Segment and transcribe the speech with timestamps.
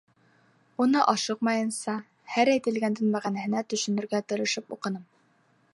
[0.85, 1.95] Уны ашыҡмайынса,
[2.37, 5.05] һәр әйтелгәндең мәғәнәһенә төшөнөргә тырышып уҡыным.